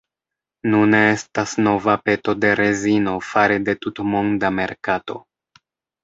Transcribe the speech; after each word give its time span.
Nune 0.75 0.99
estas 1.09 1.51
nova 1.67 1.93
peto 2.07 2.33
de 2.45 2.53
rezino 2.59 3.13
fare 3.25 3.59
de 3.67 3.75
tutmonda 3.83 4.51
merkato. 4.61 5.17